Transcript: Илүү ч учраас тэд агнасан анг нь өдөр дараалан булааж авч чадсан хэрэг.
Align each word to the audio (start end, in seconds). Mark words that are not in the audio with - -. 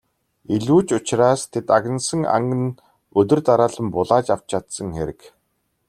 Илүү 0.55 0.79
ч 0.87 0.89
учраас 0.97 1.41
тэд 1.53 1.67
агнасан 1.77 2.21
анг 2.35 2.51
нь 2.61 2.77
өдөр 3.19 3.39
дараалан 3.47 3.87
булааж 3.95 4.27
авч 4.33 4.45
чадсан 4.51 4.87
хэрэг. 4.97 5.19